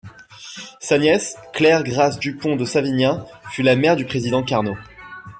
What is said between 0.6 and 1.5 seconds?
Sa nièce,